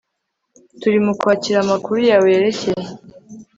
Turi 0.79 0.99
mu 1.05 1.13
kwakira 1.19 1.57
amakuru 1.61 1.97
yawe 2.09 2.25
yerekeye 2.33 2.87